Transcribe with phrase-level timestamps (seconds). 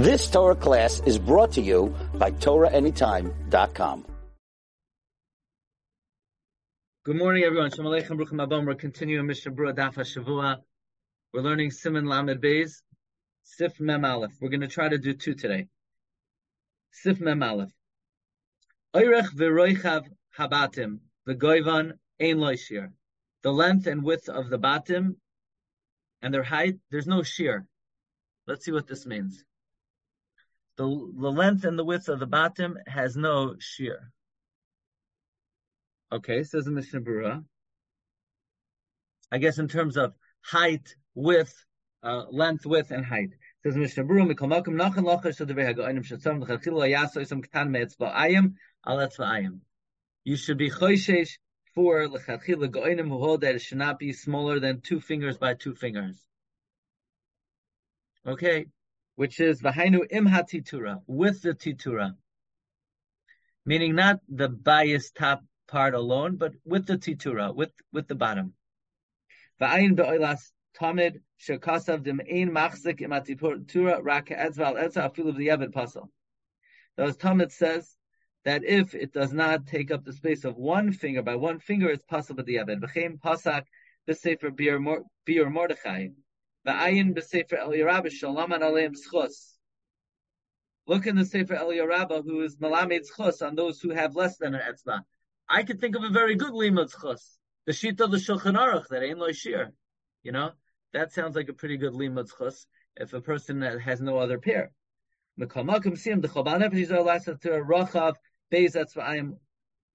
[0.00, 4.06] This Torah class is brought to you by TorahAnytime.com.
[7.04, 7.70] Good morning, everyone.
[7.70, 8.64] Shalom Aleichem, Bruchim Abom.
[8.64, 10.62] We're continuing Mishnah Berurah Daf HaShavua.
[11.34, 12.80] We're learning Siman Lamed Beis,
[13.42, 14.32] Sif Mem Aleph.
[14.40, 15.68] We're going to try to do two today.
[16.92, 17.74] Sif Mem Aleph.
[18.94, 20.06] Oirech v'roichav
[20.38, 22.88] habatim v'goivan ein loishir.
[23.42, 25.16] The length and width of the batim
[26.22, 27.66] and their height, there's no shear.
[28.46, 29.44] Let's see what this means.
[30.80, 34.10] The, the length and the width of the batim has no shear.
[36.10, 37.44] Okay, says the Mishnah Berurah.
[39.30, 41.54] I guess in terms of height, width,
[42.02, 43.28] uh, length, width, and height.
[43.62, 48.14] Says Mishnah Berurah, "Mikol makom nachan lochash shadavei hagoinim shetzam l'chachil hayaso isam katan me'etzba
[48.14, 48.54] ayim
[48.86, 49.60] al etzba ayim."
[50.24, 51.36] You should be choishesh
[51.74, 55.52] for l'chachil hagoinim who hold that it should not be smaller than two fingers by
[55.52, 56.26] two fingers.
[58.26, 58.64] Okay,
[59.20, 62.16] which is v'hainu im hatitura with the titura,
[63.66, 68.54] meaning not the bias top part alone, but with the titura, with with the bottom.
[69.60, 76.08] V'ayin be'oilas tamid shekasav dim ein machzik im titura rak etzval etza afilu v'yavad pasal.
[76.96, 77.98] Thus Talmud says
[78.46, 81.90] that if it does not take up the space of one finger by one finger,
[81.90, 82.80] it's possible the yavad.
[82.80, 83.64] V'chein pasak
[84.08, 86.08] b'sefer bir Mordechai.
[86.66, 89.56] V'ayin b'sefer Eliyah Rabbah shalaman aleim schos.
[90.86, 94.38] Look in the Sefer Eliyah Rabbah, who is malamed schos on those who have less
[94.38, 95.04] than an etzba.
[95.48, 97.38] I could think of a very good limud chus.
[97.66, 99.72] The sheet of the Shulchan Aruch that ain't lo shir.
[100.22, 100.52] You know,
[100.92, 102.66] that sounds like a pretty good limud chus
[102.96, 104.72] if a person has no other pair.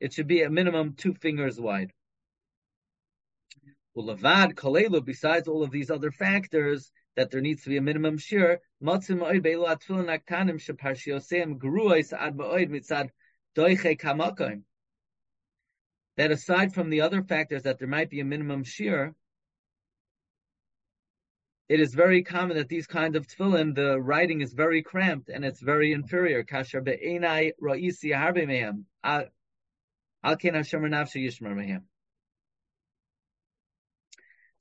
[0.00, 1.92] It should be a minimum two fingers wide.
[3.96, 5.04] Ulavad kalelu.
[5.04, 8.60] Besides all of these other factors, that there needs to be a minimum shear.
[8.82, 13.10] Matzim oid beilu atfilin aktanim sheparshiosem gruois ad ba'oid mitzad
[13.56, 14.62] doiche kamakoim
[16.16, 19.14] that aside from the other factors that there might be a minimum shear,
[21.68, 25.44] it is very common that these kinds of tefillin, the writing is very cramped and
[25.44, 26.44] it's very inferior.
[26.44, 28.84] Kasher be'enai ra'isi harbe mehem.
[29.02, 31.82] Al ken hashemer nafshe yishmer mehem.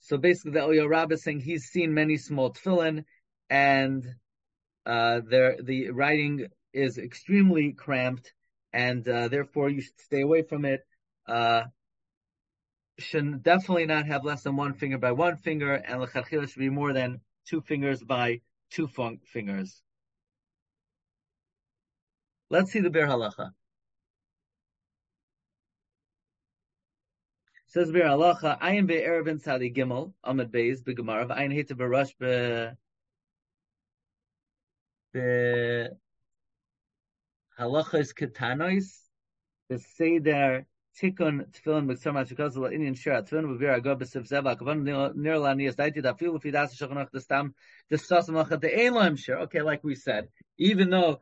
[0.04, 3.06] So basically, the Eliyah Rabbah is saying he's seen many small tefillin,
[3.50, 4.06] and
[4.86, 8.34] uh, the writing is extremely cramped,
[8.74, 10.82] and uh, therefore you should stay away from it
[11.28, 11.64] uh,
[13.00, 16.70] should definitely not have less than one finger by one finger, and lechatchila should be
[16.70, 18.42] more than two fingers by
[18.72, 18.90] two
[19.26, 19.82] fingers.
[22.50, 23.52] Let's see the Biur Halacha.
[27.74, 32.70] Says Biur Halacha, Ayin be'erevin tzadi gimel, amid beis, be'gemarav, ayin heta b'rush be,
[35.12, 35.90] be,
[37.60, 38.92] halachas ketanois,
[39.70, 44.84] the seder Tikkun tefillin b'ksar mashikos la inyan shira tefillin b'vir agor b'sif zeva kavan
[44.84, 47.56] nir la niyas daiti da filu fidas shulchan aruch destam
[47.90, 49.38] the ein lahem shir.
[49.40, 50.30] Okay, like we said,
[50.60, 51.22] even though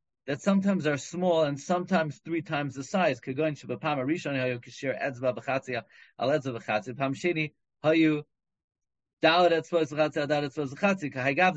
[0.27, 3.19] that sometimes are small and sometimes three times the size.
[3.19, 3.97] Kagoin shabapam
[4.35, 4.59] hayu
[5.33, 5.83] b'chatzia
[6.19, 6.97] al b'chatzia.
[6.97, 8.23] Pam sheni hayu
[9.23, 9.51] b'chatzia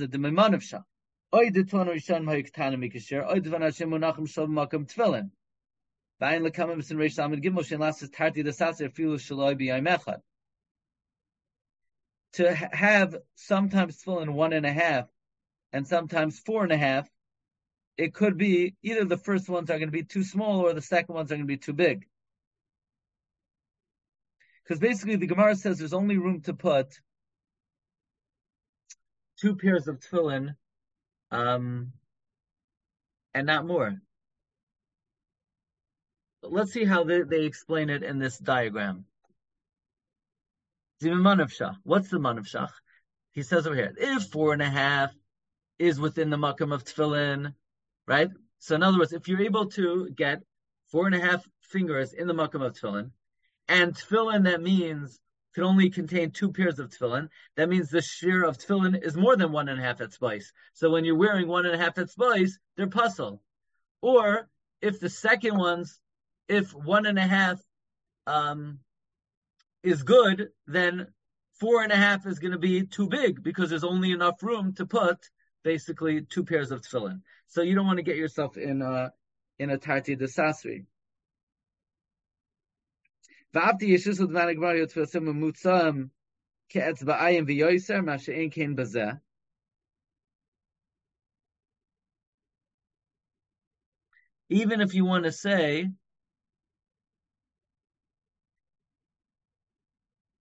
[0.06, 0.82] b'chatzia shah.
[1.32, 3.26] Oy de rishon hayu.
[3.26, 5.31] Oy makam
[6.20, 7.64] lekamim b'sin reish gimel
[8.10, 10.20] tarti filu shaloi
[12.34, 15.06] to have sometimes tefillin one and a half
[15.72, 17.08] and sometimes four and a half,
[17.97, 20.82] it could be either the first ones are going to be too small or the
[20.82, 22.06] second ones are going to be too big.
[24.62, 27.00] Because basically the Gemara says there's only room to put
[29.41, 30.55] two pairs of tefillin,
[31.31, 31.93] um,
[33.35, 34.00] and not more.
[36.40, 39.05] But let's see how they, they explain it in this diagram.
[41.00, 42.70] What's the manavshach?
[43.32, 45.11] He says over here, if four and a half
[45.79, 47.55] is within the makam of tefillin,
[48.06, 48.30] right?
[48.58, 50.42] So in other words, if you're able to get
[50.90, 53.10] four and a half fingers in the makam of tefillin,
[53.68, 55.18] and tefillin that means
[55.54, 59.36] can only contain two pairs of tefillin, that means the shear of tefillin is more
[59.36, 60.52] than one and a half at spice.
[60.72, 63.40] So when you're wearing one and a half at spice, they're puzzle.
[64.02, 64.48] Or
[64.82, 66.00] if the second ones,
[66.48, 67.60] if one and a half
[68.26, 68.80] um,
[69.82, 71.06] is good, then
[71.60, 74.74] four and a half is going to be too big because there's only enough room
[74.74, 75.18] to put
[75.64, 77.22] basically two pairs of tefillin.
[77.49, 79.12] So you don't want to get yourself in a
[79.58, 80.84] in a tarti desasri.
[94.50, 95.88] Even if you want to say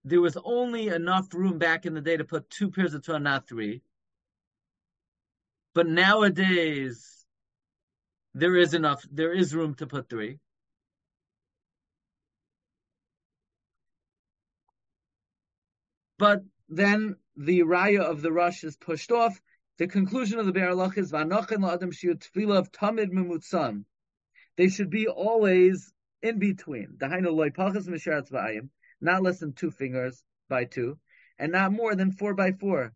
[0.03, 3.19] there was only enough room back in the day to put two pairs of Torah,
[3.19, 3.81] not three.
[5.73, 7.25] But nowadays,
[8.33, 10.39] there is enough, there is room to put three.
[16.19, 19.39] But then the raya of the rush is pushed off.
[19.77, 23.85] The conclusion of the Be'er is V'anochin la'adam shiur tefillah of tamid memutzam.
[24.55, 25.91] They should be always
[26.21, 26.97] in between.
[26.97, 28.69] Dahainu loy pachas misharatz v'ayim
[29.03, 30.97] not less than two fingers by two,
[31.37, 32.93] and not more than four by four.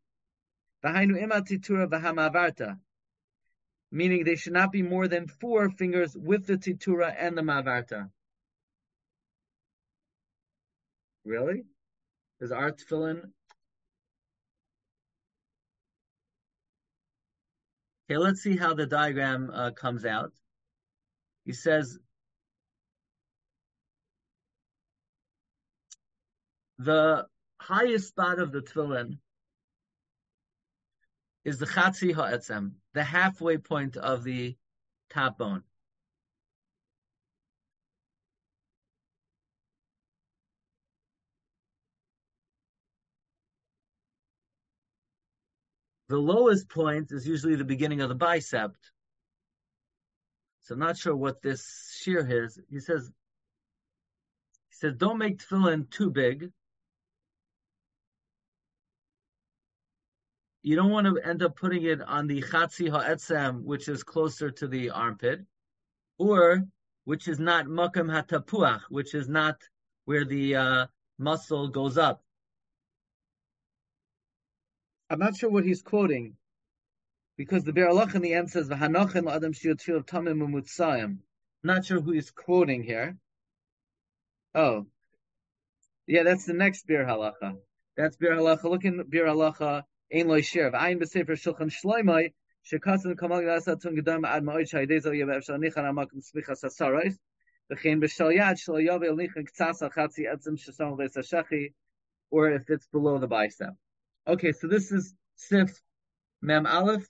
[3.92, 8.10] Meaning they should not be more than four fingers with the titura and the mavarta.
[11.24, 11.63] Really?
[12.39, 13.34] Is art fill in?
[18.10, 20.31] Okay, let's see how the diagram uh, comes out.
[21.44, 22.00] He says
[26.78, 27.25] the
[27.60, 29.18] highest spot of the tefillin
[31.47, 34.53] is the chatzi ha'etzem, the halfway point of the
[35.09, 35.63] top bone.
[46.09, 48.75] The lowest point is usually the beginning of the bicep.
[50.63, 52.59] So I'm not sure what this shear is.
[52.69, 53.09] He says,
[54.69, 56.51] he says, don't make tefillin too big.
[60.67, 64.51] You don't want to end up putting it on the chatzi ha'etzem, which is closer
[64.51, 65.45] to the armpit,
[66.17, 66.65] or
[67.05, 69.61] which is not makam hatapuach, which is not
[70.03, 70.87] where the uh,
[71.17, 72.21] muscle goes up.
[75.09, 76.35] I'm not sure what he's quoting,
[77.37, 81.19] because the Be'er in the end says v'hanochin adam shiyotzil tamim umutzayim.
[81.63, 83.15] Not sure who he's quoting here.
[84.53, 84.85] Oh,
[86.07, 87.55] yeah, that's the next Biur Halacha.
[87.95, 88.65] That's Biur Halacha.
[88.65, 89.83] Look in Biur Halacha
[90.13, 92.33] ein loy shir vayn besefer shulchan shloimay
[92.71, 97.18] shekatzen kamal gasat tun gedam ad ma'od shaydei zo yev efshar nichan amak smicha sasarais
[97.71, 101.74] v'chein b'shal yad shlo yavel nichan ktsas achatzi etzim shesam v'esashachi
[102.30, 103.74] or if it's below the bicep.
[104.27, 105.71] Okay, so this is Sif
[106.42, 107.07] Mem Aleph.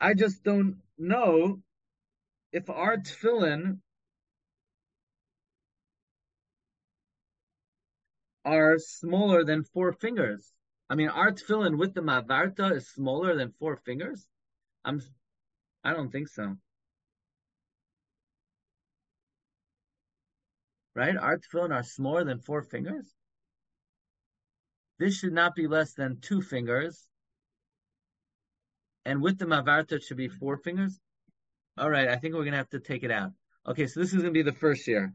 [0.00, 1.60] I just don't know
[2.52, 3.78] if our tefillin
[8.44, 10.52] are smaller than four fingers.
[10.90, 14.26] I mean, our tefillin with the mavarta is smaller than four fingers.
[14.84, 15.02] I'm,
[15.84, 16.56] I don't think so.
[20.94, 21.16] Right?
[21.16, 23.06] Our tefillin are smaller than four fingers.
[24.98, 27.06] This should not be less than two fingers.
[29.04, 30.98] And with the mavarta, it should be four fingers.
[31.76, 33.30] All right, I think we're to have to take it out.
[33.66, 35.14] Okay, so this is to be the first year.